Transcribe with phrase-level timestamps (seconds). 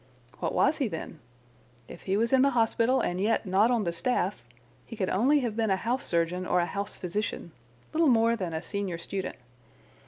[0.39, 1.19] What was he, then?
[1.87, 4.41] If he was in the hospital and yet not on the staff
[4.83, 8.63] he could only have been a house surgeon or a house physician—little more than a
[8.63, 9.35] senior student.